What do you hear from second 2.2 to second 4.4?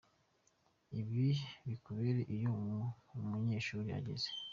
ko iyo umunyeshuri ageze